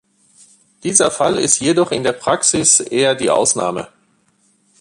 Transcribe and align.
Dieser 0.81 1.11
Fall 1.11 1.37
ist 1.37 1.59
jedoch 1.59 1.91
in 1.91 2.01
der 2.03 2.13
Praxis 2.13 2.79
eher 2.79 3.13
die 3.13 3.29
Ausnahme. 3.29 3.89